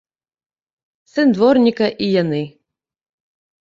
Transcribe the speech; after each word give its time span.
Сын 1.17 1.27
дворніка 1.37 1.87
і 1.93 2.05
яны. 2.21 2.43